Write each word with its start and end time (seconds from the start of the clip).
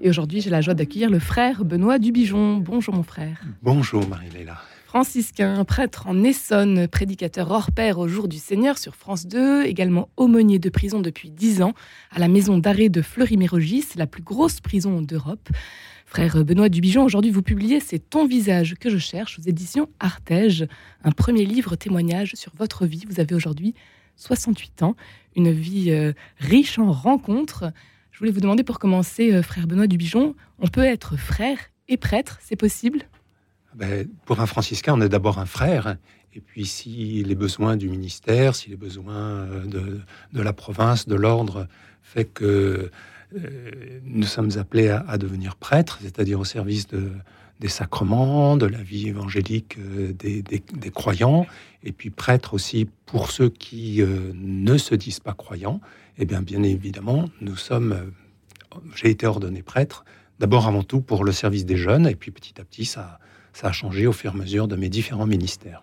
Et 0.00 0.08
aujourd'hui, 0.08 0.40
j'ai 0.40 0.50
la 0.50 0.60
joie 0.60 0.74
d'accueillir 0.74 1.10
le 1.10 1.18
frère 1.18 1.64
Benoît 1.64 1.98
Dubijon. 1.98 2.58
Bonjour 2.58 2.94
mon 2.94 3.02
frère. 3.02 3.42
Bonjour 3.62 4.06
Marie-Léla. 4.06 4.56
Franciscain, 4.86 5.64
prêtre 5.64 6.06
en 6.06 6.22
Essonne, 6.22 6.86
prédicateur 6.86 7.50
hors 7.50 7.72
pair 7.72 7.98
au 7.98 8.06
jour 8.06 8.28
du 8.28 8.38
Seigneur 8.38 8.78
sur 8.78 8.94
France 8.94 9.26
2, 9.26 9.64
également 9.64 10.08
aumônier 10.16 10.60
de 10.60 10.70
prison 10.70 11.00
depuis 11.00 11.30
10 11.30 11.62
ans 11.62 11.72
à 12.12 12.20
la 12.20 12.28
maison 12.28 12.58
d'arrêt 12.58 12.88
de 12.88 13.02
Fleury-Mérogis, 13.02 13.86
la 13.96 14.06
plus 14.06 14.22
grosse 14.22 14.60
prison 14.60 15.02
d'Europe. 15.02 15.48
Frère 16.06 16.44
Benoît 16.44 16.68
Dubijon, 16.68 17.04
aujourd'hui 17.04 17.32
vous 17.32 17.42
publiez 17.42 17.80
C'est 17.80 17.98
ton 17.98 18.24
visage 18.24 18.76
que 18.80 18.90
je 18.90 18.98
cherche 18.98 19.40
aux 19.40 19.42
éditions 19.42 19.88
Artege, 19.98 20.68
un 21.02 21.10
premier 21.10 21.44
livre 21.44 21.74
témoignage 21.74 22.34
sur 22.34 22.52
votre 22.56 22.86
vie. 22.86 23.04
Vous 23.10 23.18
avez 23.18 23.34
aujourd'hui 23.34 23.74
68 24.16 24.84
ans, 24.84 24.94
une 25.34 25.50
vie 25.50 25.90
euh, 25.90 26.12
riche 26.38 26.78
en 26.78 26.92
rencontres. 26.92 27.72
Je 28.18 28.24
voulais 28.24 28.32
vous 28.32 28.40
demander 28.40 28.64
pour 28.64 28.80
commencer, 28.80 29.32
euh, 29.32 29.42
frère 29.42 29.68
Benoît 29.68 29.86
Dubijon, 29.86 30.34
on 30.58 30.66
peut 30.66 30.82
être 30.82 31.16
frère 31.16 31.56
et 31.86 31.96
prêtre, 31.96 32.40
c'est 32.42 32.56
possible? 32.56 33.04
Ben, 33.76 34.08
pour 34.24 34.40
un 34.40 34.46
franciscain, 34.46 34.94
on 34.94 35.00
est 35.00 35.08
d'abord 35.08 35.38
un 35.38 35.46
frère. 35.46 35.98
Et 36.34 36.40
puis, 36.40 36.66
si 36.66 37.22
les 37.22 37.36
besoins 37.36 37.76
du 37.76 37.88
ministère, 37.88 38.56
si 38.56 38.70
les 38.70 38.76
besoins 38.76 39.14
euh, 39.14 40.00
de, 40.32 40.42
la 40.42 40.52
province, 40.52 41.06
de 41.06 41.14
l'ordre, 41.14 41.68
fait 42.02 42.24
que 42.24 42.90
nous 44.04 44.26
sommes 44.26 44.50
appelés 44.58 44.88
à, 44.88 45.18
devenir 45.18 45.56
prêtres, 45.56 45.98
c'est-à-dire 46.02 46.40
au 46.40 46.44
service 46.44 46.86
de, 46.86 47.10
des 47.60 47.68
sacrements, 47.68 48.56
de 48.56 48.66
la 48.66 48.82
vie 48.82 49.08
évangélique 49.08 49.76
euh, 49.78 50.12
des, 50.12 50.90
croyants, 50.90 51.46
et 51.84 51.92
puis 51.92 52.10
prêtres 52.10 52.54
aussi 52.54 52.88
pour 53.06 53.30
ceux 53.30 53.48
qui 53.48 54.02
ne 54.02 54.76
se 54.78 54.94
disent 54.94 55.20
pas 55.20 55.34
croyants. 55.34 55.80
Eh 56.18 56.24
bien, 56.24 56.42
bien 56.42 56.62
évidemment, 56.62 57.28
nous 57.40 57.56
sommes. 57.56 58.12
J'ai 58.94 59.10
été 59.10 59.26
ordonné 59.26 59.62
prêtre, 59.62 60.04
d'abord 60.40 60.66
avant 60.66 60.82
tout 60.82 61.00
pour 61.00 61.24
le 61.24 61.32
service 61.32 61.64
des 61.64 61.76
jeunes, 61.76 62.06
et 62.06 62.14
puis 62.14 62.30
petit 62.30 62.60
à 62.60 62.64
petit, 62.64 62.84
ça 62.84 63.18
ça 63.58 63.68
a 63.68 63.72
changé 63.72 64.06
au 64.06 64.12
fur 64.12 64.30
et 64.30 64.34
à 64.34 64.36
mesure 64.36 64.68
de 64.68 64.76
mes 64.76 64.88
différents 64.88 65.26
ministères. 65.26 65.82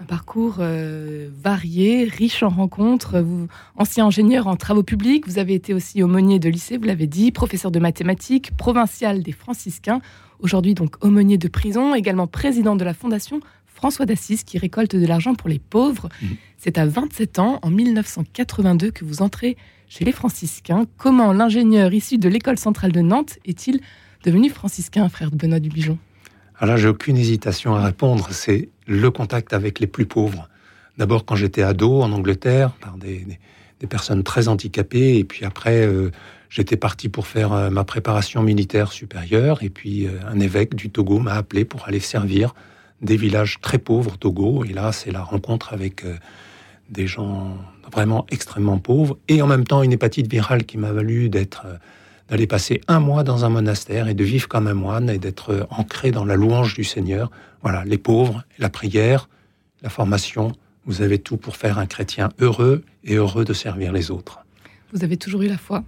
Un 0.00 0.04
parcours 0.04 0.56
euh, 0.60 1.28
varié, 1.42 2.04
riche 2.04 2.42
en 2.42 2.50
rencontres. 2.50 3.20
Vous, 3.20 3.48
ancien 3.76 4.06
ingénieur 4.06 4.46
en 4.46 4.56
travaux 4.56 4.82
publics, 4.82 5.26
vous 5.26 5.38
avez 5.38 5.54
été 5.54 5.72
aussi 5.72 6.02
aumônier 6.02 6.38
de 6.38 6.48
lycée, 6.48 6.76
vous 6.76 6.84
l'avez 6.84 7.06
dit, 7.06 7.32
professeur 7.32 7.70
de 7.70 7.78
mathématiques, 7.78 8.54
provincial 8.56 9.22
des 9.22 9.32
franciscains, 9.32 10.00
aujourd'hui 10.40 10.74
donc 10.74 11.02
aumônier 11.02 11.38
de 11.38 11.48
prison, 11.48 11.94
également 11.94 12.26
président 12.26 12.76
de 12.76 12.84
la 12.84 12.92
fondation 12.92 13.40
François 13.64 14.06
d'Assise 14.06 14.42
qui 14.42 14.58
récolte 14.58 14.96
de 14.96 15.06
l'argent 15.06 15.34
pour 15.34 15.48
les 15.48 15.58
pauvres. 15.58 16.08
Mmh. 16.20 16.26
C'est 16.56 16.78
à 16.78 16.86
27 16.86 17.38
ans, 17.38 17.58
en 17.62 17.70
1982, 17.70 18.90
que 18.90 19.04
vous 19.04 19.22
entrez 19.22 19.56
chez 19.88 20.04
les 20.04 20.12
franciscains. 20.12 20.86
Comment 20.96 21.32
l'ingénieur 21.32 21.92
issu 21.92 22.18
de 22.18 22.28
l'école 22.28 22.58
centrale 22.58 22.92
de 22.92 23.00
Nantes 23.00 23.38
est-il 23.44 23.80
devenu 24.24 24.48
franciscain, 24.50 25.08
frère 25.08 25.30
de 25.30 25.36
Benoît 25.36 25.60
Dubijon? 25.60 25.98
Alors 26.58 26.76
là, 26.76 26.80
j'ai 26.80 26.88
aucune 26.88 27.18
hésitation 27.18 27.74
à 27.74 27.84
répondre. 27.84 28.28
C'est 28.30 28.70
le 28.86 29.10
contact 29.10 29.52
avec 29.52 29.78
les 29.78 29.86
plus 29.86 30.06
pauvres. 30.06 30.48
D'abord, 30.96 31.26
quand 31.26 31.34
j'étais 31.34 31.62
ado 31.62 32.00
en 32.00 32.10
Angleterre, 32.12 32.72
par 32.80 32.96
des, 32.96 33.26
personnes 33.90 34.22
très 34.22 34.48
handicapées, 34.48 35.18
et 35.18 35.24
puis 35.24 35.44
après, 35.44 35.86
euh, 35.86 36.10
j'étais 36.48 36.78
parti 36.78 37.10
pour 37.10 37.26
faire 37.26 37.52
euh, 37.52 37.68
ma 37.68 37.84
préparation 37.84 38.42
militaire 38.42 38.90
supérieure, 38.90 39.62
et 39.62 39.68
puis 39.68 40.06
euh, 40.06 40.12
un 40.26 40.40
évêque 40.40 40.74
du 40.74 40.88
Togo 40.88 41.18
m'a 41.18 41.34
appelé 41.34 41.66
pour 41.66 41.86
aller 41.86 42.00
servir 42.00 42.54
des 43.02 43.18
villages 43.18 43.58
très 43.60 43.78
pauvres 43.78 44.14
au 44.14 44.16
Togo. 44.16 44.64
Et 44.64 44.72
là, 44.72 44.92
c'est 44.92 45.10
la 45.10 45.22
rencontre 45.22 45.74
avec 45.74 46.04
des 46.88 47.06
gens 47.06 47.58
vraiment 47.92 48.24
extrêmement 48.30 48.78
pauvres, 48.78 49.18
et 49.28 49.42
en 49.42 49.46
même 49.46 49.64
temps 49.64 49.82
une 49.82 49.92
hépatite 49.92 50.30
virale 50.30 50.64
qui 50.64 50.78
m'a 50.78 50.92
valu 50.92 51.28
d'être 51.28 51.66
d'aller 52.28 52.46
passer 52.46 52.80
un 52.88 53.00
mois 53.00 53.22
dans 53.22 53.44
un 53.44 53.48
monastère 53.48 54.08
et 54.08 54.14
de 54.14 54.24
vivre 54.24 54.48
comme 54.48 54.66
un 54.66 54.74
moine 54.74 55.10
et 55.10 55.18
d'être 55.18 55.66
ancré 55.70 56.10
dans 56.10 56.24
la 56.24 56.36
louange 56.36 56.74
du 56.74 56.84
Seigneur. 56.84 57.30
Voilà, 57.62 57.84
les 57.84 57.98
pauvres, 57.98 58.44
la 58.58 58.68
prière, 58.68 59.28
la 59.82 59.90
formation, 59.90 60.52
vous 60.86 61.02
avez 61.02 61.18
tout 61.18 61.36
pour 61.36 61.56
faire 61.56 61.78
un 61.78 61.86
chrétien 61.86 62.30
heureux 62.40 62.84
et 63.04 63.14
heureux 63.14 63.44
de 63.44 63.52
servir 63.52 63.92
les 63.92 64.10
autres. 64.10 64.40
Vous 64.92 65.04
avez 65.04 65.16
toujours 65.16 65.42
eu 65.42 65.48
la 65.48 65.58
foi? 65.58 65.84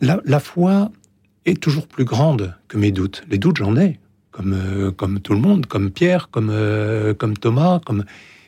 La, 0.00 0.40
foi 0.40 0.90
est 1.46 1.60
toujours 1.60 1.86
plus 1.86 2.04
grande 2.04 2.54
que 2.68 2.76
mes 2.76 2.92
doutes. 2.92 3.24
Les 3.30 3.38
doutes, 3.38 3.56
j'en 3.56 3.74
ai, 3.76 3.98
comme, 4.30 4.52
euh, 4.52 4.90
comme 4.90 5.20
tout 5.20 5.32
le 5.32 5.40
monde, 5.40 5.64
comme 5.64 5.90
Pierre, 5.90 6.28
comme, 6.30 6.50
euh, 6.50 7.14
comme 7.14 7.38
Thomas, 7.38 7.80
comme... 7.80 8.04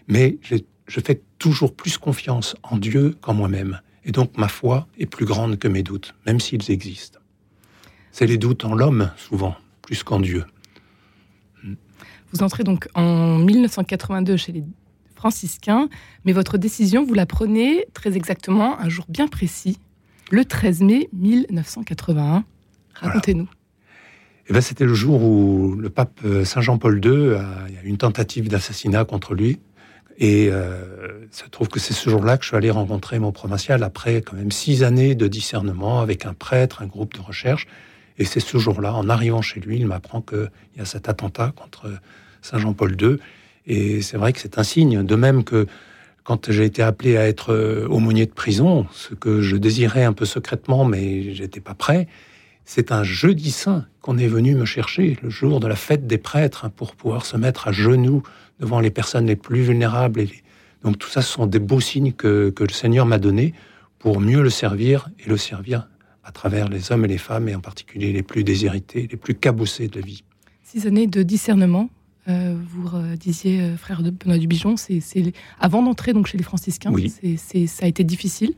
mais 0.06 0.38
je 0.42 1.00
fais 1.00 1.22
toujours 1.38 1.74
plus 1.74 1.96
confiance 1.96 2.56
en 2.62 2.76
Dieu 2.76 3.16
qu'en 3.22 3.32
moi-même. 3.32 3.80
Et 4.06 4.12
donc 4.12 4.38
ma 4.38 4.48
foi 4.48 4.86
est 4.98 5.06
plus 5.06 5.26
grande 5.26 5.58
que 5.58 5.66
mes 5.66 5.82
doutes, 5.82 6.14
même 6.24 6.38
s'ils 6.38 6.70
existent. 6.70 7.18
C'est 8.12 8.26
les 8.26 8.38
doutes 8.38 8.64
en 8.64 8.72
l'homme, 8.72 9.10
souvent, 9.16 9.56
plus 9.82 10.04
qu'en 10.04 10.20
Dieu. 10.20 10.44
Vous 12.32 12.42
entrez 12.42 12.62
donc 12.62 12.88
en 12.94 13.38
1982 13.38 14.36
chez 14.36 14.52
les 14.52 14.64
franciscains, 15.16 15.88
mais 16.24 16.32
votre 16.32 16.56
décision, 16.56 17.04
vous 17.04 17.14
la 17.14 17.26
prenez 17.26 17.86
très 17.94 18.16
exactement 18.16 18.78
un 18.78 18.88
jour 18.88 19.06
bien 19.08 19.26
précis, 19.26 19.80
le 20.30 20.44
13 20.44 20.82
mai 20.82 21.08
1981. 21.12 22.44
Racontez-nous. 22.94 23.48
Eh 24.48 24.52
ben, 24.52 24.60
C'était 24.60 24.84
le 24.84 24.94
jour 24.94 25.22
où 25.24 25.74
le 25.74 25.90
pape 25.90 26.20
Saint 26.44 26.60
Jean-Paul 26.60 27.04
II 27.04 27.34
a, 27.34 27.66
eu 27.82 27.88
une 27.88 27.98
tentative 27.98 28.48
d'assassinat 28.48 29.04
contre 29.04 29.34
lui. 29.34 29.58
Et 30.18 30.48
euh, 30.50 31.26
ça 31.30 31.44
trouve 31.50 31.68
que 31.68 31.78
c'est 31.78 31.92
ce 31.92 32.08
jour-là 32.08 32.38
que 32.38 32.44
je 32.44 32.48
suis 32.48 32.56
allé 32.56 32.70
rencontrer 32.70 33.18
mon 33.18 33.32
provincial 33.32 33.82
après 33.82 34.22
quand 34.22 34.36
même 34.36 34.50
six 34.50 34.82
années 34.82 35.14
de 35.14 35.28
discernement 35.28 36.00
avec 36.00 36.24
un 36.24 36.32
prêtre, 36.32 36.82
un 36.82 36.86
groupe 36.86 37.14
de 37.14 37.20
recherche. 37.20 37.66
Et 38.18 38.24
c'est 38.24 38.40
ce 38.40 38.56
jour-là, 38.56 38.94
en 38.94 39.08
arrivant 39.10 39.42
chez 39.42 39.60
lui, 39.60 39.76
il 39.76 39.86
m'apprend 39.86 40.22
qu'il 40.22 40.50
y 40.78 40.80
a 40.80 40.86
cet 40.86 41.08
attentat 41.08 41.52
contre 41.54 41.90
Saint 42.40 42.58
Jean-Paul 42.58 42.96
II. 43.00 43.18
Et 43.66 44.00
c'est 44.00 44.16
vrai 44.16 44.32
que 44.32 44.40
c'est 44.40 44.58
un 44.58 44.62
signe. 44.62 45.04
De 45.04 45.16
même 45.16 45.44
que 45.44 45.66
quand 46.24 46.50
j'ai 46.50 46.64
été 46.64 46.82
appelé 46.82 47.16
à 47.16 47.28
être 47.28 47.52
euh, 47.52 47.86
aumônier 47.88 48.26
de 48.26 48.32
prison, 48.32 48.86
ce 48.92 49.14
que 49.14 49.42
je 49.42 49.56
désirais 49.56 50.04
un 50.04 50.12
peu 50.12 50.24
secrètement, 50.24 50.84
mais 50.84 51.34
j'étais 51.34 51.60
pas 51.60 51.74
prêt, 51.74 52.08
c'est 52.66 52.90
un 52.90 53.04
jeudi 53.04 53.52
saint 53.52 53.86
qu'on 54.02 54.18
est 54.18 54.26
venu 54.26 54.54
me 54.56 54.64
chercher, 54.64 55.16
le 55.22 55.30
jour 55.30 55.60
de 55.60 55.68
la 55.68 55.76
fête 55.76 56.06
des 56.06 56.18
prêtres, 56.18 56.64
hein, 56.64 56.72
pour 56.74 56.96
pouvoir 56.96 57.24
se 57.24 57.36
mettre 57.36 57.68
à 57.68 57.72
genoux 57.72 58.22
devant 58.60 58.80
les 58.80 58.90
personnes 58.90 59.26
les 59.26 59.36
plus 59.36 59.62
vulnérables. 59.62 60.20
Et 60.20 60.28
Donc 60.82 60.98
tout 60.98 61.08
ça, 61.08 61.22
ce 61.22 61.32
sont 61.32 61.46
des 61.46 61.60
beaux 61.60 61.80
signes 61.80 62.12
que, 62.12 62.52
le 62.58 62.72
Seigneur 62.72 63.06
m'a 63.06 63.18
donnés 63.18 63.54
pour 64.00 64.20
mieux 64.20 64.42
le 64.42 64.50
servir 64.50 65.08
et 65.24 65.28
le 65.28 65.36
servir 65.36 65.88
à 66.24 66.32
travers 66.32 66.68
les 66.68 66.90
hommes 66.90 67.04
et 67.04 67.08
les 67.08 67.18
femmes, 67.18 67.48
et 67.48 67.54
en 67.54 67.60
particulier 67.60 68.12
les 68.12 68.24
plus 68.24 68.42
déshérités, 68.42 69.08
les 69.08 69.16
plus 69.16 69.34
cabossés 69.34 69.86
de 69.86 70.00
la 70.00 70.04
vie. 70.04 70.24
Six 70.64 70.88
années 70.88 71.06
de 71.06 71.22
discernement, 71.22 71.88
euh, 72.26 72.56
vous 72.68 72.90
disiez, 73.16 73.60
euh, 73.60 73.76
frère 73.76 74.02
de 74.02 74.10
Benoît 74.10 74.38
Dubijon, 74.38 74.76
c'est 74.76 75.00
avant 75.60 75.84
d'entrer 75.84 76.12
donc 76.12 76.26
chez 76.26 76.36
les 76.36 76.42
franciscains, 76.42 76.90
oui. 76.92 77.10
ça 77.68 77.84
a 77.84 77.88
été 77.88 78.02
difficile 78.02 78.54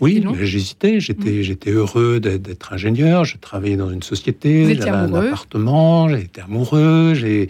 oui, 0.00 0.24
j'hésitais. 0.40 1.00
J'étais, 1.00 1.30
mmh. 1.30 1.42
j'étais 1.42 1.70
heureux 1.70 2.20
d'être 2.20 2.72
ingénieur. 2.72 3.24
Je 3.24 3.36
travaillais 3.38 3.76
dans 3.76 3.90
une 3.90 4.02
société. 4.02 4.74
J'avais 4.74 4.90
un 4.90 5.14
appartement. 5.14 6.08
J'étais 6.08 6.40
amoureux. 6.40 7.14
J'ai, 7.14 7.48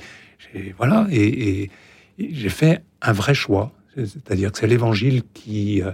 voilà, 0.77 1.07
et, 1.11 1.71
j'ai 2.19 2.49
fait 2.49 2.83
un 3.03 3.13
vrai 3.13 3.35
choix. 3.35 3.73
C'est-à-dire 3.97 4.53
que 4.53 4.59
c'est 4.59 4.67
l'Évangile 4.67 5.23
qui, 5.35 5.83
euh, 5.83 5.93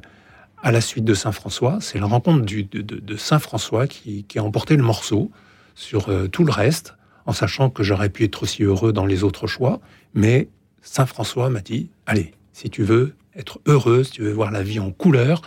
à 0.62 0.72
la 0.72 0.80
suite 0.80 1.04
de 1.04 1.14
Saint 1.14 1.32
François, 1.32 1.78
c'est 1.80 1.98
la 1.98 2.06
rencontre 2.06 2.44
de, 2.44 3.16
Saint 3.16 3.38
François 3.38 3.86
qui, 3.86 4.26
a 4.36 4.42
emporté 4.42 4.76
le 4.76 4.82
morceau 4.82 5.30
sur 5.74 6.08
euh, 6.08 6.26
tout 6.28 6.44
le 6.44 6.52
reste, 6.52 6.94
en 7.26 7.32
sachant 7.32 7.70
que 7.70 7.82
j'aurais 7.82 8.08
pu 8.08 8.24
être 8.24 8.42
aussi 8.42 8.62
heureux 8.62 8.92
dans 8.92 9.06
les 9.06 9.22
autres 9.22 9.46
choix. 9.46 9.80
Mais 10.14 10.48
Saint 10.82 11.06
François 11.06 11.50
m'a 11.50 11.60
dit 11.60 11.90
allez, 12.06 12.32
si 12.52 12.70
tu 12.70 12.82
veux 12.82 13.14
être 13.36 13.60
heureux, 13.66 14.02
si 14.04 14.12
tu 14.12 14.22
veux 14.22 14.32
voir 14.32 14.50
la 14.50 14.62
vie 14.62 14.80
en 14.80 14.90
couleur, 14.90 15.42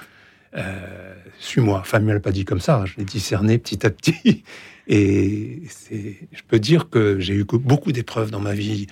euh, 0.56 1.14
suis-moi. 1.40 1.80
Enfin, 1.80 2.00
il 2.00 2.06
ne 2.06 2.14
l'a 2.14 2.20
pas 2.20 2.32
dit 2.32 2.46
comme 2.46 2.60
ça, 2.60 2.86
je 2.86 2.96
l'ai 2.98 3.06
discerné 3.06 3.58
petit 3.58 3.86
à 3.86 3.90
petit. 3.90 4.44
Et 4.88 5.64
je 5.90 6.42
peux 6.46 6.60
dire 6.60 6.90
que 6.90 7.18
j'ai 7.18 7.34
eu 7.34 7.46
beaucoup 7.46 7.94
d'épreuves 7.94 8.32
dans 8.32 8.42
ma 8.42 8.54
vie 8.54 8.88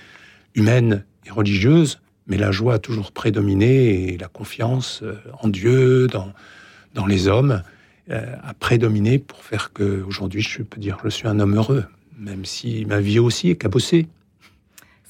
humaine 0.56 1.04
et 1.26 1.32
religieuse, 1.32 2.00
mais 2.28 2.38
la 2.38 2.54
joie 2.54 2.76
a 2.76 2.80
toujours 2.80 3.12
prédominé 3.12 4.14
et 4.14 4.18
la 4.18 4.30
confiance 4.30 5.02
euh, 5.04 5.16
en 5.42 5.50
Dieu, 5.50 6.08
dans, 6.08 7.06
les 7.06 7.28
hommes, 7.28 7.62
euh, 8.10 8.36
a 8.42 8.54
prédominé 8.54 9.20
pour 9.20 9.44
faire 9.44 9.74
que 9.74 10.02
aujourd'hui 10.04 10.42
je 10.42 10.64
peux 10.64 10.80
dire 10.80 10.96
que 10.96 11.10
je 11.10 11.16
suis 11.16 11.28
un 11.28 11.42
homme 11.42 11.56
heureux, 11.56 11.84
même 12.18 12.46
si 12.46 12.86
ma 12.86 13.02
vie 13.02 13.20
aussi 13.20 13.50
est 13.50 13.58
cabossée. 13.58 14.08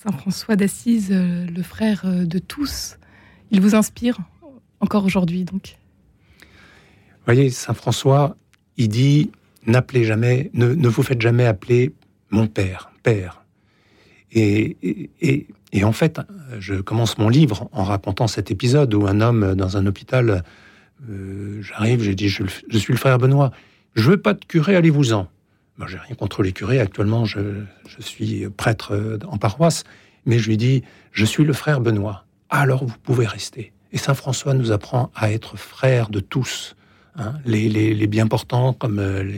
Saint 0.03 0.17
François 0.17 0.55
d'Assise, 0.55 1.11
le 1.11 1.61
frère 1.61 2.01
de 2.05 2.39
tous, 2.39 2.97
il 3.51 3.61
vous 3.61 3.75
inspire 3.75 4.17
encore 4.79 5.05
aujourd'hui 5.05 5.43
donc? 5.43 5.77
Vous 7.21 7.33
voyez, 7.33 7.51
Saint 7.51 7.75
François, 7.75 8.35
il 8.77 8.89
dit 8.89 9.29
n'appelez 9.67 10.03
jamais, 10.05 10.49
ne, 10.53 10.73
ne, 10.73 10.87
vous 10.87 11.03
faites 11.03 11.21
jamais 11.21 11.45
appeler 11.45 11.93
mon 12.31 12.47
père, 12.47 12.91
père. 13.03 13.43
Et, 14.31 14.75
et, 15.21 15.47
et, 15.71 15.83
en 15.83 15.91
fait, 15.91 16.19
je 16.57 16.75
commence 16.75 17.19
mon 17.19 17.29
livre 17.29 17.69
en 17.73 17.83
racontant 17.83 18.27
cet 18.27 18.49
épisode 18.49 18.93
où 18.95 19.05
un 19.05 19.21
homme 19.21 19.53
dans 19.53 19.77
un 19.77 19.85
hôpital, 19.85 20.43
euh, 21.09 21.61
j'arrive, 21.61 22.01
j'ai 22.01 22.15
dit, 22.15 22.29
je, 22.29 22.43
suis 22.77 22.93
le 22.93 22.97
frère 22.97 23.19
Benoît. 23.19 23.51
Je 23.93 24.09
veux 24.09 24.17
pas 24.17 24.33
de 24.33 24.43
curé, 24.43 24.75
allez-vous-en. 24.75 25.27
Moi, 25.77 25.87
j'ai 25.87 25.97
rien 25.97 26.15
contre 26.15 26.41
les 26.41 26.53
curés. 26.53 26.79
Actuellement, 26.79 27.25
je, 27.25 27.39
je, 27.87 28.01
suis 28.01 28.49
prêtre 28.49 28.95
euh, 28.95 29.19
en 29.27 29.37
paroisse, 29.37 29.83
mais 30.25 30.39
je 30.39 30.47
lui 30.47 30.57
dis 30.57 30.83
Je 31.11 31.25
suis 31.25 31.43
le 31.43 31.53
frère 31.53 31.81
Benoît. 31.81 32.25
Alors 32.49 32.85
vous 32.85 32.97
pouvez 33.03 33.25
rester. 33.25 33.73
Et 33.91 33.97
saint 33.97 34.13
François 34.13 34.53
nous 34.53 34.71
apprend 34.71 35.11
à 35.15 35.31
être 35.31 35.57
frères 35.57 36.09
de 36.09 36.19
tous, 36.19 36.75
hein. 37.15 37.33
les, 37.45 37.69
les, 37.69 38.07
bien 38.07 38.27
portants 38.27 38.73
comme, 38.73 38.99
euh, 38.99 39.31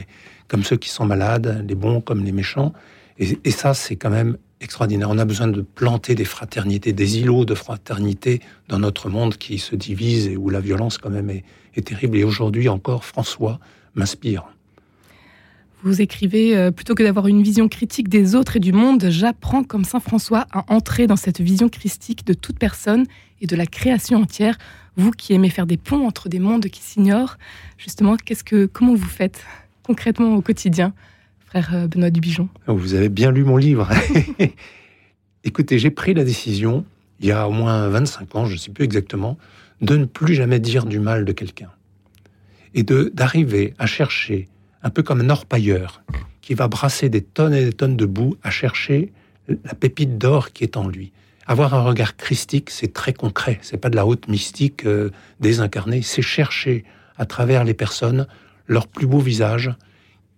comme 0.48 0.64
ceux 0.64 0.76
qui 0.76 0.88
sont 0.88 1.04
malades, 1.04 1.64
les 1.68 1.74
bons 1.74 2.00
comme 2.00 2.24
les 2.24 2.32
méchants. 2.32 2.72
Et, 3.18 3.50
ça, 3.50 3.74
c'est 3.74 3.94
quand 3.94 4.10
même 4.10 4.36
extraordinaire. 4.60 5.08
On 5.08 5.18
a 5.18 5.24
besoin 5.24 5.46
de 5.46 5.62
planter 5.62 6.16
des 6.16 6.24
fraternités, 6.24 6.92
des 6.92 7.18
îlots 7.20 7.44
de 7.44 7.54
fraternité 7.54 8.40
dans 8.68 8.80
notre 8.80 9.08
monde 9.08 9.36
qui 9.36 9.58
se 9.58 9.76
divise 9.76 10.26
et 10.26 10.36
où 10.36 10.50
la 10.50 10.60
violence 10.60 10.98
quand 10.98 11.10
même 11.10 11.30
est 11.30 11.86
terrible. 11.86 12.16
Et 12.16 12.24
aujourd'hui 12.24 12.68
encore, 12.68 13.04
François 13.04 13.60
m'inspire. 13.94 14.53
Vous 15.84 16.00
écrivez, 16.00 16.56
euh, 16.56 16.70
plutôt 16.70 16.94
que 16.94 17.02
d'avoir 17.02 17.26
une 17.26 17.42
vision 17.42 17.68
critique 17.68 18.08
des 18.08 18.34
autres 18.34 18.56
et 18.56 18.60
du 18.60 18.72
monde, 18.72 19.08
j'apprends 19.10 19.62
comme 19.62 19.84
Saint 19.84 20.00
François 20.00 20.46
à 20.50 20.64
entrer 20.72 21.06
dans 21.06 21.16
cette 21.16 21.42
vision 21.42 21.68
christique 21.68 22.26
de 22.26 22.32
toute 22.32 22.58
personne 22.58 23.04
et 23.42 23.46
de 23.46 23.54
la 23.54 23.66
création 23.66 24.22
entière. 24.22 24.56
Vous 24.96 25.10
qui 25.10 25.34
aimez 25.34 25.50
faire 25.50 25.66
des 25.66 25.76
ponts 25.76 26.06
entre 26.06 26.30
des 26.30 26.38
mondes 26.38 26.64
qui 26.68 26.80
s'ignorent, 26.80 27.36
justement, 27.76 28.16
qu'est-ce 28.16 28.42
que, 28.42 28.64
comment 28.64 28.94
vous 28.94 29.04
faites 29.04 29.44
concrètement 29.82 30.34
au 30.34 30.40
quotidien, 30.40 30.94
frère 31.44 31.74
euh, 31.74 31.86
Benoît 31.86 32.08
Dubigeon 32.08 32.48
oh, 32.66 32.74
Vous 32.74 32.94
avez 32.94 33.10
bien 33.10 33.30
lu 33.30 33.44
mon 33.44 33.58
livre. 33.58 33.90
Écoutez, 35.44 35.78
j'ai 35.78 35.90
pris 35.90 36.14
la 36.14 36.24
décision, 36.24 36.86
il 37.20 37.26
y 37.26 37.30
a 37.30 37.46
au 37.46 37.52
moins 37.52 37.88
25 37.88 38.34
ans, 38.36 38.46
je 38.46 38.54
ne 38.54 38.58
sais 38.58 38.70
plus 38.70 38.84
exactement, 38.84 39.36
de 39.82 39.98
ne 39.98 40.06
plus 40.06 40.34
jamais 40.34 40.60
dire 40.60 40.86
du 40.86 40.98
mal 40.98 41.26
de 41.26 41.32
quelqu'un. 41.32 41.70
Et 42.72 42.84
d'arriver 42.84 43.74
à 43.78 43.84
chercher 43.84 44.48
un 44.84 44.90
peu 44.90 45.02
comme 45.02 45.20
un 45.20 45.30
orpailleur 45.30 46.04
qui 46.40 46.54
va 46.54 46.68
brasser 46.68 47.08
des 47.08 47.22
tonnes 47.22 47.54
et 47.54 47.64
des 47.64 47.72
tonnes 47.72 47.96
de 47.96 48.06
boue 48.06 48.36
à 48.42 48.50
chercher 48.50 49.12
la 49.48 49.74
pépite 49.74 50.18
d'or 50.18 50.52
qui 50.52 50.62
est 50.62 50.76
en 50.76 50.86
lui. 50.86 51.10
Avoir 51.46 51.74
un 51.74 51.82
regard 51.82 52.16
christique, 52.16 52.70
c'est 52.70 52.92
très 52.92 53.12
concret. 53.12 53.58
C'est 53.62 53.76
pas 53.76 53.90
de 53.90 53.96
la 53.96 54.06
haute 54.06 54.28
mystique 54.28 54.86
euh, 54.86 55.10
désincarnée. 55.40 56.02
C'est 56.02 56.22
chercher 56.22 56.84
à 57.18 57.26
travers 57.26 57.64
les 57.64 57.74
personnes 57.74 58.26
leur 58.66 58.86
plus 58.86 59.06
beau 59.06 59.18
visage, 59.18 59.74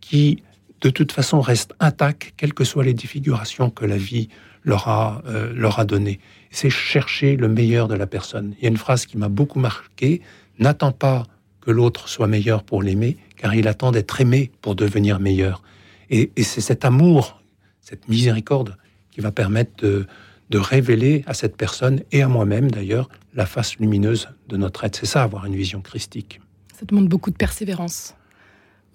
qui 0.00 0.42
de 0.80 0.90
toute 0.90 1.12
façon 1.12 1.40
reste 1.40 1.74
intact, 1.78 2.32
quelles 2.36 2.54
que 2.54 2.64
soient 2.64 2.84
les 2.84 2.94
défigurations 2.94 3.70
que 3.70 3.84
la 3.84 3.96
vie 3.96 4.28
leur 4.64 4.88
a 4.88 5.22
euh, 5.26 5.52
leur 5.54 5.78
a 5.78 5.84
données. 5.84 6.18
C'est 6.50 6.70
chercher 6.70 7.36
le 7.36 7.48
meilleur 7.48 7.86
de 7.88 7.94
la 7.94 8.06
personne. 8.06 8.54
Il 8.58 8.64
y 8.64 8.66
a 8.66 8.70
une 8.70 8.76
phrase 8.76 9.06
qui 9.06 9.16
m'a 9.16 9.28
beaucoup 9.28 9.60
marqué 9.60 10.22
n'attends 10.58 10.92
pas 10.92 11.24
que 11.60 11.70
l'autre 11.70 12.08
soit 12.08 12.28
meilleur 12.28 12.62
pour 12.62 12.82
l'aimer, 12.82 13.16
car 13.36 13.54
il 13.54 13.68
attend 13.68 13.92
d'être 13.92 14.20
aimé 14.20 14.50
pour 14.62 14.74
devenir 14.74 15.20
meilleur. 15.20 15.62
Et, 16.10 16.30
c'est 16.42 16.60
cet 16.60 16.84
amour, 16.84 17.42
cette 17.80 18.08
miséricorde 18.08 18.76
qui 19.10 19.20
va 19.20 19.32
permettre 19.32 19.84
de, 19.84 20.06
révéler 20.54 21.22
à 21.26 21.34
cette 21.34 21.56
personne 21.56 22.02
et 22.12 22.22
à 22.22 22.28
moi-même 22.28 22.70
d'ailleurs 22.70 23.10
la 23.34 23.44
face 23.44 23.76
lumineuse 23.76 24.28
de 24.48 24.56
notre 24.56 24.84
être. 24.84 24.96
C'est 24.96 25.06
ça, 25.06 25.22
avoir 25.22 25.44
une 25.44 25.54
vision 25.54 25.82
christique. 25.82 26.40
Ça 26.78 26.86
demande 26.86 27.08
beaucoup 27.08 27.30
de 27.30 27.36
persévérance 27.36 28.14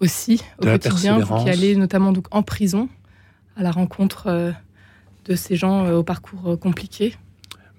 aussi 0.00 0.42
au 0.58 0.64
quotidien, 0.64 1.20
vous 1.20 1.44
qui 1.44 1.50
allez 1.50 1.76
notamment 1.76 2.12
donc 2.12 2.26
en 2.32 2.42
prison 2.42 2.88
à 3.56 3.62
la 3.62 3.70
rencontre 3.70 4.26
euh, 4.26 4.50
de 5.26 5.36
ces 5.36 5.56
gens 5.56 5.86
euh, 5.86 5.98
au 5.98 6.02
parcours 6.02 6.48
euh, 6.48 6.56
compliqué. 6.56 7.14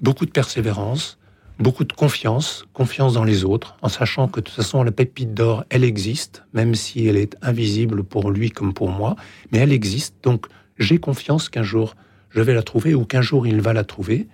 Beaucoup 0.01 0.25
de 0.25 0.31
persévérance, 0.31 1.17
beaucoup 1.63 1.85
de 1.85 1.93
confiance, 1.93 2.65
confiance 2.73 3.13
dans 3.13 3.23
les 3.23 3.45
autres, 3.45 3.77
en 3.81 3.89
sachant 3.89 4.27
que 4.27 4.39
de 4.41 4.45
toute 4.45 4.53
façon 4.55 4.83
la 4.83 4.91
pépite 4.91 5.33
d'or, 5.33 5.63
elle 5.69 5.83
existe, 5.83 6.43
même 6.53 6.75
si 6.75 7.07
elle 7.07 7.17
est 7.17 7.35
invisible 7.41 8.03
pour 8.03 8.29
lui 8.29 8.51
comme 8.51 8.73
pour 8.73 8.89
moi, 8.89 9.15
mais 9.51 9.59
elle 9.59 9.71
existe. 9.71 10.15
Donc 10.21 10.45
j'ai 10.77 10.99
confiance 10.99 11.49
qu'un 11.49 11.63
jour 11.63 11.95
je 12.29 12.41
vais 12.41 12.53
la 12.53 12.63
trouver 12.63 12.93
ou 12.93 13.05
qu'un 13.05 13.21
jour 13.21 13.47
il 13.47 13.61
va 13.61 13.73
la 13.73 13.83
trouver. 13.83 14.27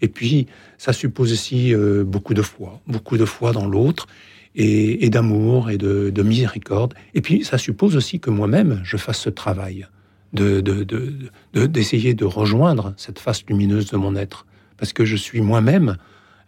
Et 0.00 0.08
puis 0.08 0.46
ça 0.78 0.92
suppose 0.92 1.32
aussi 1.32 1.74
euh, 1.74 2.04
beaucoup 2.04 2.34
de 2.34 2.42
foi, 2.42 2.80
beaucoup 2.86 3.16
de 3.16 3.24
foi 3.24 3.52
dans 3.52 3.66
l'autre 3.66 4.06
et, 4.54 5.10
d'amour 5.10 5.70
et 5.70 5.76
de, 5.78 6.22
miséricorde. 6.22 6.94
Et 7.14 7.20
puis 7.20 7.44
ça 7.44 7.58
suppose 7.58 7.96
aussi 7.96 8.20
que 8.20 8.30
moi-même 8.30 8.80
je 8.84 8.96
fasse 8.96 9.18
ce 9.18 9.30
travail 9.30 9.86
de 10.32 10.60
d'essayer 11.66 12.14
de, 12.14 12.20
de 12.20 12.24
rejoindre 12.24 12.94
cette 12.96 13.18
face 13.18 13.44
lumineuse 13.48 13.90
de 13.90 13.96
mon 13.96 14.16
être, 14.16 14.46
parce 14.76 14.92
que 14.92 15.04
je 15.04 15.16
suis 15.16 15.40
moi-même 15.40 15.96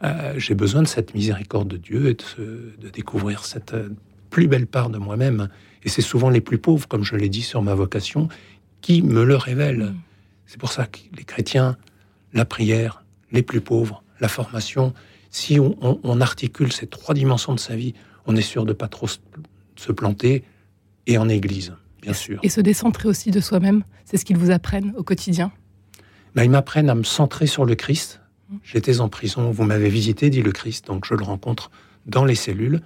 euh, 0.05 0.35
j'ai 0.37 0.55
besoin 0.55 0.83
de 0.83 0.89
cette 0.89 1.15
miséricorde 1.15 1.69
de 1.69 1.77
Dieu 1.77 2.09
et 2.09 2.17
de, 2.39 2.89
découvrir 2.93 3.45
cette 3.45 3.75
euh, 3.75 3.91
plus 4.31 4.47
belle 4.47 4.67
part 4.67 4.91
de 4.91 4.99
moi-même. 4.99 5.49
Et 5.83 5.89
c'est 5.89 6.03
souvent 6.03 6.31
les 6.31 6.41
plus 6.41 6.59
pauvres, 6.59 6.87
comme 6.87 7.05
je 7.05 7.17
l'ai 7.17 7.29
dit 7.29 7.43
sur 7.43 7.63
ma 7.63 7.75
vocation, 7.75 8.29
qui 8.81 9.03
me 9.03 9.25
le 9.25 9.37
révèlent. 9.37 9.91
Mm. 9.91 9.97
C'est 10.47 10.59
pour 10.59 10.73
ça 10.73 10.87
que 10.87 10.99
les 11.17 11.25
chrétiens, 11.25 11.77
la 12.33 12.45
prière, 12.45 13.05
les 13.33 13.43
plus 13.43 13.61
pauvres, 13.61 14.03
la 14.21 14.29
formation, 14.29 14.95
si 15.31 15.59
on, 15.61 16.21
articule 16.21 16.73
ces 16.73 16.87
trois 16.87 17.15
dimensions 17.15 17.55
de 17.55 17.61
sa 17.61 17.77
vie, 17.77 17.95
on 18.27 18.35
est 18.35 18.43
sûr 18.43 18.65
de 18.65 18.73
pas 18.73 18.89
trop 18.89 19.07
se 19.07 19.93
planter, 19.93 20.43
et 21.07 21.19
en 21.19 21.29
Église, 21.29 21.75
bien 22.03 22.13
sûr. 22.13 22.39
Et 22.43 22.49
se 22.49 22.61
décentrer 22.61 23.09
aussi 23.09 23.31
de 23.31 23.41
soi-même, 23.41 23.83
c'est 24.05 24.17
ce 24.17 24.25
qu'ils 24.25 24.37
vous 24.37 24.51
apprennent 24.51 24.95
au 24.97 25.03
quotidien? 25.03 25.53
Ben, 26.35 26.45
Ils 26.45 26.51
m'apprennent 26.51 26.91
à 26.91 26.95
me 26.95 27.03
centrer 27.03 27.47
sur 27.47 27.65
le 27.65 27.75
Christ, 27.75 28.21
J'étais 28.63 29.01
en 29.01 29.09
prison, 29.09 29.51
vous 29.51 29.65
m'avez 29.65 29.89
visité, 29.89 30.31
dit 30.31 30.43
le 30.43 30.53
Christ, 30.53 30.87
donc 30.87 31.05
je 31.05 31.15
le 31.15 31.23
rencontre 31.23 31.71
dans 32.07 32.25
les 32.25 32.35
cellules, 32.35 32.81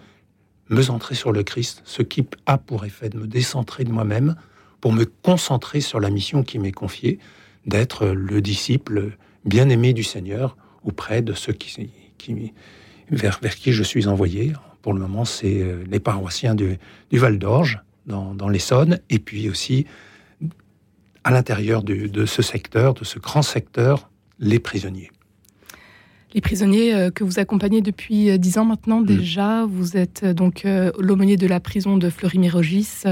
me 0.70 0.82
centrer 0.82 1.14
sur 1.14 1.32
le 1.32 1.42
Christ, 1.42 1.82
ce 1.84 2.02
qui 2.02 2.26
a 2.46 2.58
pour 2.58 2.84
effet 2.84 3.08
de 3.08 3.18
me 3.18 3.26
décentrer 3.26 3.84
de 3.84 3.92
moi-même 3.92 4.36
pour 4.80 4.92
me 4.92 5.04
concentrer 5.04 5.80
sur 5.80 6.00
la 6.00 6.10
mission 6.10 6.42
qui 6.42 6.58
m'est 6.58 6.72
confiée, 6.72 7.20
d'être 7.66 8.06
le 8.06 8.40
disciple 8.40 9.16
bien-aimé 9.44 9.92
du 9.92 10.02
Seigneur 10.02 10.56
auprès 10.82 11.22
de 11.22 11.32
ceux 11.32 11.52
qui, 11.52 12.52
vers, 13.10 13.38
qui 13.38 13.72
je 13.72 13.82
suis 13.84 14.08
envoyé. 14.08 14.52
Pour 14.82 14.94
le 14.94 14.98
moment, 14.98 15.24
c'est 15.24 15.62
euh, 15.62 15.84
les 15.88 16.00
paroissiens 16.00 16.56
du, 16.56 16.78
Val 17.12 17.38
d'Orge, 17.38 17.80
dans, 18.06 18.34
dans 18.34 18.48
l'Essonne, 18.48 18.98
et 19.10 19.20
puis 19.20 19.48
aussi 19.48 19.86
à 21.22 21.30
l'intérieur 21.30 21.84
de 21.84 22.26
ce 22.26 22.42
secteur, 22.42 22.94
de 22.94 23.04
ce 23.04 23.20
grand 23.20 23.42
secteur, 23.42 24.10
les 24.40 24.58
prisonniers 24.58 25.12
les 26.34 26.40
prisonniers 26.40 26.94
euh, 26.94 27.10
que 27.10 27.24
vous 27.24 27.38
accompagnez 27.38 27.80
depuis 27.80 28.30
euh, 28.30 28.38
dix 28.38 28.58
ans 28.58 28.64
maintenant 28.64 29.00
mm. 29.00 29.06
déjà. 29.06 29.66
Vous 29.66 29.96
êtes 29.96 30.22
euh, 30.24 30.34
donc 30.34 30.66
l'aumônier 30.98 31.36
de 31.36 31.46
la 31.46 31.60
prison 31.60 31.96
de 31.96 32.10
Fleury-Mérogis. 32.10 33.04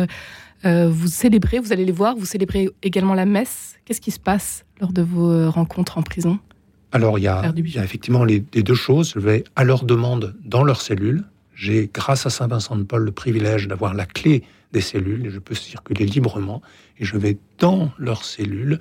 vous 0.64 1.06
célébrez, 1.06 1.58
vous 1.58 1.72
allez 1.72 1.84
les 1.84 1.92
voir, 1.92 2.16
vous 2.16 2.26
célébrez 2.26 2.70
également 2.82 3.14
la 3.14 3.26
messe. 3.26 3.76
Qu'est-ce 3.84 4.00
qui 4.00 4.10
se 4.10 4.20
passe 4.20 4.64
lors 4.80 4.92
de 4.92 5.02
vos 5.02 5.50
rencontres 5.50 5.98
en 5.98 6.02
prison? 6.02 6.38
Alors, 6.92 7.18
il 7.18 7.22
y, 7.22 7.28
a, 7.28 7.52
effectivement 7.82 8.24
les, 8.24 8.40
deux 8.40 8.74
choses. 8.74 9.12
Je 9.14 9.20
vais 9.20 9.44
à 9.56 9.64
leur 9.64 9.84
demande 9.84 10.34
dans 10.44 10.64
leur 10.64 10.80
cellule. 10.80 11.24
J'ai, 11.54 11.90
grâce 11.92 12.26
à 12.26 12.30
Saint-Vincent 12.30 12.76
de 12.76 12.82
Paul, 12.82 13.04
le 13.04 13.12
privilège 13.12 13.68
d'avoir 13.68 13.94
la 13.94 14.06
clé 14.06 14.42
des 14.72 14.80
cellules 14.80 15.26
et 15.26 15.30
je 15.30 15.38
peux 15.38 15.54
circuler 15.54 16.06
librement. 16.06 16.62
Et 16.98 17.04
je 17.04 17.16
vais 17.16 17.38
dans 17.58 17.90
leur 17.98 18.24
cellule 18.24 18.80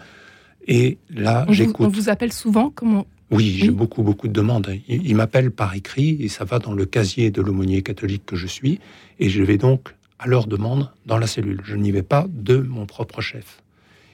et 0.67 0.98
là, 1.10 1.46
j'écoute. 1.50 1.86
On 1.86 1.89
vous 1.89 2.10
appelle 2.10 2.31
souvent? 2.34 2.69
Comment 2.69 3.08
oui, 3.31 3.55
j'ai 3.59 3.69
beaucoup, 3.69 4.01
beaucoup 4.01 4.27
de 4.27 4.33
demandes. 4.33 4.74
Ils, 4.88 5.15
m'appellent 5.15 5.51
par 5.51 5.75
écrit 5.75 6.17
et 6.19 6.29
ça 6.29 6.45
va 6.45 6.57
dans 6.57 6.74
le 6.74 6.86
casier 6.86 7.29
de 7.29 7.41
l'aumônier 7.41 7.83
catholique 7.83 8.25
que 8.25 8.36
je 8.36 8.48
suis. 8.48 8.79
Et 9.19 9.29
je 9.29 9.43
vais 9.43 9.57
donc 9.57 9.93
à 10.17 10.27
leur 10.27 10.48
demande 10.48 10.89
dans 11.05 11.17
la 11.17 11.27
cellule. 11.27 11.62
Je 11.63 11.75
n'y 11.75 11.91
vais 11.91 12.01
pas 12.03 12.25
de 12.27 12.57
mon 12.57 12.88
propre 12.88 13.21
chef. 13.21 13.62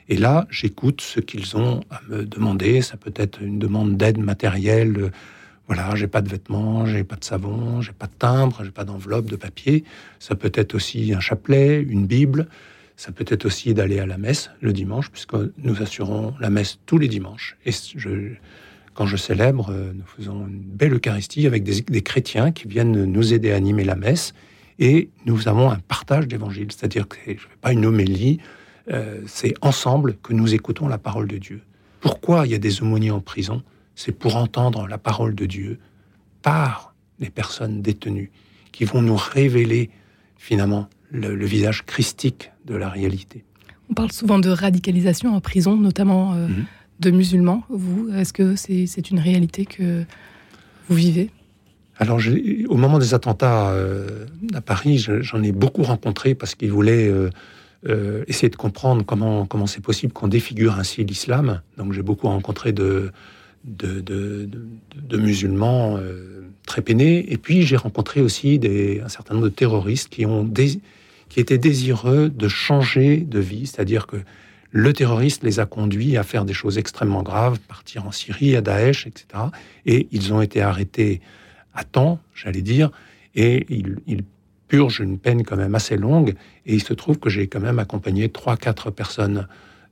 Et 0.10 0.18
là, 0.18 0.48
j'écoute 0.50 1.02
ce 1.02 1.22
qu'ils 1.22 1.56
ont 1.56 1.82
à 1.90 2.02
me 2.10 2.26
demander. 2.26 2.82
Ça 2.82 2.98
peut 2.98 3.14
être 3.16 3.42
une 3.42 3.58
demande 3.58 3.96
d'aide 3.96 4.18
matérielle. 4.18 5.12
Voilà, 5.68 5.96
j'ai 5.96 6.08
pas 6.08 6.22
de 6.22 6.30
vêtements, 6.30 6.86
j'ai 6.86 7.04
pas 7.04 7.16
de 7.16 7.24
savon, 7.24 7.82
j'ai 7.82 7.94
pas 7.94 8.08
de 8.08 8.14
timbre, 8.20 8.64
j'ai 8.64 8.72
pas 8.72 8.84
d'enveloppe, 8.84 9.28
de 9.28 9.38
papier. 9.38 9.86
Ça 10.20 10.36
peut 10.36 10.52
être 10.54 10.76
aussi 10.76 11.14
un 11.14 11.22
chapelet, 11.22 11.82
une 11.82 12.06
Bible. 12.06 12.48
Ça 12.98 13.12
peut 13.12 13.26
être 13.28 13.46
aussi 13.46 13.74
d'aller 13.74 14.00
à 14.00 14.06
la 14.06 14.18
messe 14.18 14.52
le 14.62 14.74
dimanche, 14.74 15.10
puisque 15.10 15.36
nous 15.58 15.82
assurons 15.82 16.34
la 16.40 16.50
messe 16.50 16.80
tous 16.86 16.98
les 16.98 17.08
dimanches. 17.08 17.58
Et 17.66 17.72
je, 17.72 18.36
quand 18.96 19.06
je 19.06 19.18
célèbre, 19.18 19.70
euh, 19.70 19.92
nous 19.94 20.06
faisons 20.18 20.48
une 20.48 20.62
belle 20.62 20.94
Eucharistie 20.94 21.46
avec 21.46 21.64
des, 21.64 22.02
chrétiens 22.02 22.52
qui 22.52 22.68
viennent 22.68 23.04
nous 23.04 23.34
aider 23.34 23.52
à 23.52 23.56
animer 23.56 23.84
la 23.84 23.96
messe 23.96 24.34
et 24.80 25.10
nous 25.26 25.48
avons 25.48 25.70
un 25.70 25.80
partage 25.80 26.28
d'évangile, 26.28 26.72
c'est-à-dire 26.72 27.08
que 27.08 27.18
je 27.26 27.32
ne 27.32 27.38
fais 27.38 27.48
pas 27.62 27.74
une 27.74 27.86
homélie, 27.86 28.40
euh, 28.92 29.22
c'est 29.28 29.54
ensemble 29.62 30.16
que 30.24 30.34
nous 30.34 30.54
écoutons 30.54 30.88
la 30.88 30.98
parole 30.98 31.28
de 31.28 31.38
Dieu. 31.38 31.62
Pourquoi 32.00 32.48
il 32.48 32.52
y 32.52 32.56
a 32.56 32.58
des 32.58 32.82
aumôniers 32.82 33.12
en 33.12 33.20
prison? 33.20 33.64
C'est 33.96 34.12
pour 34.12 34.38
entendre 34.38 34.88
la 34.88 34.98
parole 34.98 35.36
de 35.36 35.46
Dieu 35.46 35.80
par 36.42 36.96
les 37.20 37.30
personnes 37.30 37.82
détenues 37.82 38.32
qui 38.72 38.86
vont 38.86 39.02
nous 39.02 39.16
révéler 39.16 39.90
finalement 40.38 40.88
le, 41.12 41.46
visage 41.46 41.86
christique 41.86 42.52
de 42.66 42.76
la 42.76 42.90
réalité. 42.90 43.44
On 43.90 43.94
parle 43.94 44.12
souvent 44.12 44.40
de 44.40 44.50
radicalisation 44.50 45.34
en 45.34 45.42
prison, 45.42 45.78
notamment 45.78 46.34
euh, 46.34 46.48
mhm 46.48 46.66
de 47.00 47.12
musulmans, 47.12 47.64
vous 47.70 48.10
Est-ce 48.14 48.34
que 48.34 48.56
c'est 48.56 49.10
une 49.12 49.20
réalité 49.20 49.66
que 49.66 50.04
vous 50.88 50.96
vivez? 50.96 51.30
Alors, 51.98 52.20
au 52.68 52.76
moment 52.76 53.00
des 53.00 53.14
attentats 53.14 53.70
euh, 53.70 54.26
à 54.54 54.62
Paris, 54.62 54.98
j'en 54.98 55.42
ai 55.44 55.52
beaucoup 55.52 55.84
rencontré 55.84 56.36
parce 56.36 56.54
qu'ils 56.56 56.72
voulaient 56.72 57.08
euh, 57.08 57.30
euh, 57.88 58.24
essayer 58.28 58.50
de 58.50 58.56
comprendre 58.58 59.06
comment 59.06 59.46
comment 59.46 59.66
c'est 59.66 59.82
possible 59.82 60.12
qu'on 60.12 60.28
défigure 60.28 60.78
ainsi 60.78 61.06
l'islam. 61.06 61.62
Donc, 61.78 61.94
j'ai 61.94 62.02
beaucoup 62.02 62.28
rencontré 62.28 62.74
de 62.74 63.12
de, 63.64 64.00
de, 64.02 65.18
musulmans 65.18 65.98
très 66.68 66.84
peinés. 66.84 67.32
Et 67.34 67.38
puis, 67.38 67.64
j'ai 67.64 67.78
rencontré 67.78 68.22
aussi 68.22 68.60
un 69.04 69.10
certain 69.10 69.34
nombre 69.34 69.48
de 69.48 69.54
terroristes 69.54 70.10
qui 70.10 70.26
ont 70.26 70.48
qui 71.30 71.40
étaient 71.40 71.58
désireux 71.58 72.30
de 72.30 72.48
changer 72.48 73.18
de 73.18 73.40
vie, 73.40 73.66
c'est-à-dire 73.66 74.06
que 74.06 74.18
le 74.72 74.94
terroriste 74.94 75.44
les 75.44 75.60
a 75.60 75.66
conduits 75.66 76.18
à 76.18 76.24
faire 76.24 76.46
des 76.46 76.54
choses 76.54 76.78
extrêmement 76.78 77.24
graves, 77.24 77.60
partir 77.60 78.06
en 78.06 78.12
Syrie, 78.12 78.56
à 78.56 78.62
Daesh, 78.62 79.08
etc. 79.08 79.44
Et 79.86 80.08
ils 80.12 80.34
ont 80.34 80.42
été 80.42 80.62
arrêtés 80.62 81.22
à 81.74 81.84
temps, 81.84 82.20
j'allais 82.34 82.62
dire, 82.62 82.92
et 83.36 83.66
ils, 83.70 84.24
purgent 84.68 85.02
une 85.02 85.20
peine 85.20 85.44
quand 85.44 85.58
même 85.58 85.76
assez 85.76 85.96
longue. 85.96 86.34
Et 86.66 86.74
il 86.74 86.82
se 86.82 86.94
trouve 86.94 87.20
que 87.20 87.30
j'ai 87.30 87.48
quand 87.48 87.60
même 87.60 87.78
accompagné 87.78 88.30
trois, 88.30 88.58
quatre 88.58 88.90
personnes 88.90 89.48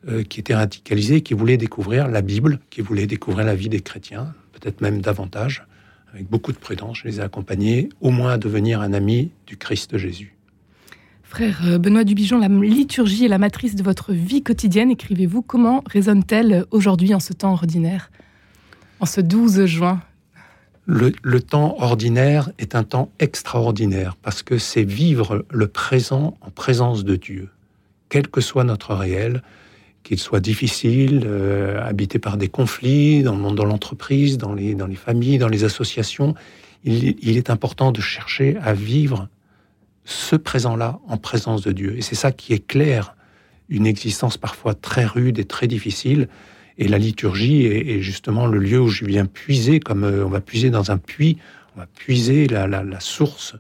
euh, 0.08 0.24
qui 0.24 0.40
étaient 0.40 0.56
radicalisées, 0.56 1.22
qui 1.22 1.36
voulaient 1.36 1.58
découvrir 1.58 2.08
la 2.08 2.24
Bible, 2.24 2.60
qui 2.72 2.82
voulaient 2.82 3.06
découvrir 3.06 3.46
la 3.46 3.54
vie 3.54 3.70
des 3.70 3.82
chrétiens, 3.82 4.34
peut-être 4.52 4.82
même 4.82 5.00
davantage. 5.00 5.64
Avec 6.12 6.28
beaucoup 6.28 6.52
de 6.52 6.58
prudence, 6.58 6.98
je 7.04 7.08
les 7.08 7.20
ai 7.20 7.22
accompagnés 7.22 7.90
au 8.02 8.10
moins 8.10 8.34
à 8.34 8.38
devenir 8.40 8.82
un 8.82 8.94
ami 8.94 9.30
du 9.46 9.58
Christ 9.58 9.96
Jésus. 9.98 10.36
Frère 11.34 11.62
euh, 11.66 11.80
Benoît 11.80 12.04
Dubijon, 12.04 12.38
la 12.38 12.48
liturgie 12.48 13.26
est 13.26 13.28
la 13.28 13.40
matrice 13.40 13.74
de 13.74 13.82
votre 13.82 14.14
vie 14.14 14.44
quotidienne. 14.44 14.92
Écrivez-vous, 14.92 15.42
comment 15.42 15.84
résonne-t-elle 15.88 16.66
aujourd'hui 16.70 17.16
en 17.16 17.20
ce 17.20 17.34
temps 17.34 17.54
ordinaire, 17.54 18.12
en 19.00 19.08
ce 19.08 19.20
12 19.20 19.66
juin? 19.66 20.00
Le, 20.86 21.12
temps 21.40 21.76
ordinaire 21.80 22.52
est 22.60 22.76
un 22.76 22.84
temps 22.84 23.10
extraordinaire 23.20 24.16
parce 24.22 24.44
que 24.44 24.60
c'est 24.60 24.84
vivre 24.84 25.44
le 25.50 25.68
présent 25.68 26.38
en 26.42 26.52
présence 26.52 27.04
de 27.04 27.16
Dieu, 27.16 27.50
quel 28.10 28.28
que 28.28 28.40
soit 28.40 28.64
notre 28.64 28.94
réel, 28.94 29.42
qu'il 30.04 30.20
soit 30.20 30.40
difficile, 30.40 31.24
euh, 31.26 31.84
habité 31.84 32.20
par 32.20 32.38
des 32.38 32.48
conflits 32.48 33.24
dans 33.24 33.34
le 33.34 33.42
monde 33.42 33.58
de 33.58 33.64
l'entreprise, 33.64 34.38
dans 34.38 34.54
les, 34.54 34.76
dans 34.76 34.86
les 34.86 34.96
familles, 34.96 35.40
dans 35.40 35.48
les 35.48 35.64
associations. 35.64 36.36
Il 36.84 37.38
est 37.38 37.50
important 37.50 37.92
de 37.92 38.02
chercher 38.02 38.56
à 38.62 38.76
vivre 38.76 39.30
ce 40.06 40.36
présent-là 40.36 41.00
en 41.08 41.18
présence 41.18 41.62
de 41.62 41.72
Dieu. 41.72 41.98
Et 41.98 42.02
c'est 42.02 42.16
ça 42.16 42.32
qui 42.32 42.54
éclaire 42.54 43.16
une 43.70 43.88
existence 43.88 44.38
parfois 44.38 44.74
très 44.74 45.06
rude 45.06 45.40
et 45.40 45.46
très 45.46 45.68
difficile. 45.68 46.28
Et 46.78 46.88
la 46.88 46.98
liturgie 46.98 47.66
est, 47.66 48.02
justement 48.02 48.48
le 48.48 48.60
lieu 48.60 48.80
où 48.80 48.88
je 48.88 49.06
viens 49.06 49.26
puiser, 49.26 49.80
comme 49.80 50.04
euh, 50.04 50.26
on 50.26 50.30
va 50.30 50.42
puiser 50.42 50.70
dans 50.70 50.92
un 50.92 50.98
puits, 50.98 51.38
on 51.76 51.80
va 51.80 51.86
puiser 51.86 52.48
la, 52.48 53.00
source 53.00 53.56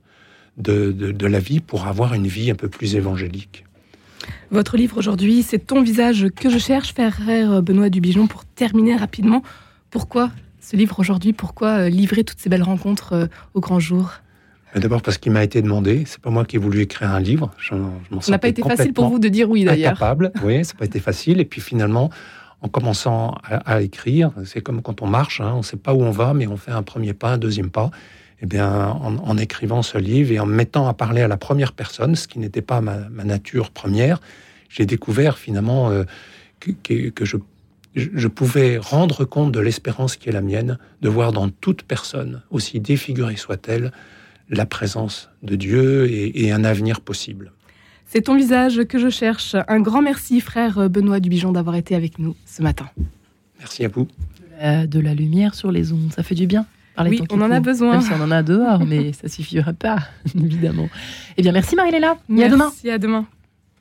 de, 0.57 0.91
de, 0.91 1.27
la 1.27 1.39
vie 1.39 1.59
pour 1.59 1.87
avoir 1.87 2.13
une 2.13 2.27
vie 2.27 2.51
un 2.51 2.55
peu 2.55 2.69
plus 2.69 2.95
évangélique. 2.95 3.65
Votre 4.51 4.77
livre 4.77 4.97
aujourd'hui, 4.97 5.43
c'est 5.43 5.59
Ton 5.59 5.81
visage 5.81 6.27
que 6.35 6.49
je 6.49 6.57
cherche, 6.57 6.93
frère 6.93 7.61
Benoît 7.61 7.89
Dubijon. 7.89 8.27
Pour 8.27 8.45
terminer 8.45 8.95
rapidement, 8.95 9.41
pourquoi 9.89 10.31
ce 10.63 10.75
livre 10.75 10.99
aujourd'hui? 10.99 11.33
Pourquoi 11.33 11.67
euh, 11.69 11.89
livrer 11.89 12.23
toutes 12.23 12.39
ces 12.39 12.49
belles 12.49 12.63
rencontres 12.63 13.13
euh, 13.13 13.25
au 13.53 13.59
grand 13.59 13.79
jour? 13.79 14.13
D'abord 14.75 15.01
parce 15.01 15.17
qu'il 15.17 15.31
m'a 15.31 15.43
été 15.43 15.61
demandé. 15.61 16.03
C'est 16.05 16.19
pas 16.19 16.29
moi 16.29 16.45
qui 16.45 16.55
ai 16.55 16.59
voulu 16.59 16.81
écrire 16.81 17.11
un 17.11 17.19
livre. 17.19 17.51
Ça 17.59 18.31
n'a 18.31 18.39
pas 18.39 18.47
été 18.47 18.61
facile 18.63 18.93
pour 18.93 19.07
vous 19.07 19.19
de 19.19 19.27
dire 19.27 19.49
oui 19.49 19.65
d'ailleurs. 19.65 19.91
Incapable. 19.91 20.31
Oui, 20.43 20.65
ça 20.65 20.73
n'a 20.73 20.79
pas 20.79 20.85
été 20.85 20.99
facile. 20.99 21.39
Et 21.39 21.45
puis 21.45 21.61
finalement, 21.61 22.09
en 22.61 22.67
commençant 22.69 23.35
à, 23.43 23.81
écrire, 23.81 24.31
c'est 24.45 24.61
comme 24.61 24.81
quand 24.81 25.01
on 25.01 25.07
marche. 25.07 25.41
Hein, 25.41 25.51
on 25.53 25.57
ne 25.57 25.63
sait 25.63 25.77
pas 25.77 25.93
où 25.93 26.01
on 26.01 26.11
va, 26.11 26.33
mais 26.33 26.47
on 26.47 26.57
fait 26.57 26.71
un 26.71 26.83
premier 26.83 27.13
pas, 27.13 27.33
un 27.33 27.37
deuxième 27.37 27.69
pas. 27.69 27.91
Eh 28.41 28.45
bien, 28.45 28.89
en, 28.89 29.37
écrivant 29.37 29.83
ce 29.83 29.97
livre 29.97 30.31
et 30.33 30.39
en 30.39 30.45
mettant 30.45 30.87
à 30.87 30.93
parler 30.93 31.21
à 31.21 31.29
la 31.29 31.37
première 31.37 31.71
personne, 31.71 32.15
ce 32.15 32.27
qui 32.27 32.39
n'était 32.39 32.61
pas 32.61 32.81
ma, 32.81 32.97
nature 33.23 33.71
première, 33.71 34.19
j'ai 34.69 34.85
découvert 34.85 35.37
finalement 35.37 35.91
euh, 35.91 36.03
que, 36.59 37.09
que, 37.09 37.25
je 37.25 37.37
je 37.95 38.27
pouvais 38.27 38.77
rendre 38.77 39.23
compte 39.23 39.51
de 39.51 39.59
l'espérance 39.59 40.15
qui 40.15 40.29
est 40.29 40.31
la 40.31 40.41
mienne, 40.41 40.79
de 41.01 41.09
voir 41.09 41.31
dans 41.31 41.49
toute 41.49 41.83
personne, 41.83 42.41
aussi 42.49 42.79
défigurée 42.79 43.35
soit-elle, 43.35 43.91
la 44.49 44.65
présence 44.65 45.29
de 45.41 45.55
Dieu 45.55 46.09
et, 46.09 46.51
un 46.51 46.63
avenir 46.63 47.01
possible. 47.01 47.51
C'est 48.05 48.21
ton 48.21 48.35
visage 48.35 48.83
que 48.83 48.99
je 48.99 49.09
cherche. 49.09 49.55
Un 49.67 49.79
grand 49.79 50.01
merci, 50.01 50.39
frère 50.39 50.89
Benoît 50.89 51.19
Dubijon, 51.19 51.51
d'avoir 51.51 51.75
été 51.75 51.95
avec 51.95 52.19
nous 52.19 52.35
ce 52.45 52.61
matin. 52.61 52.89
Merci 53.59 53.85
à 53.85 53.87
vous. 53.87 54.07
De 54.61 54.99
la, 54.99 55.13
lumière 55.13 55.55
sur 55.55 55.71
les 55.71 55.91
ondes, 55.91 56.11
ça 56.15 56.23
fait 56.23 56.35
du 56.35 56.45
bien. 56.45 56.65
oui, 56.99 57.21
on 57.31 57.41
en 57.41 57.51
a 57.51 57.59
besoin. 57.59 57.93
Même 57.93 58.01
si 58.01 58.11
on 58.13 58.21
en 58.21 58.31
a 58.31 58.43
dehors, 58.43 58.85
mais 58.85 59.13
ça 59.13 59.27
suffira 59.27 59.73
pas, 59.73 59.97
évidemment. 60.35 60.89
Eh 61.37 61.41
bien, 61.41 61.51
merci 61.51 61.75
Marie-Léla. 61.75 62.11
À 62.11 62.49
demain. 62.49 62.65
Merci, 62.65 62.89
à 62.89 62.97
demain. 62.97 63.25